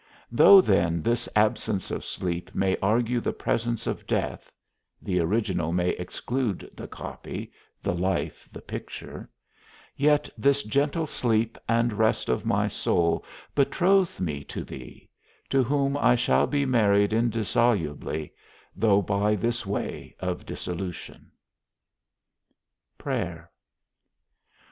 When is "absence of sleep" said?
1.35-2.55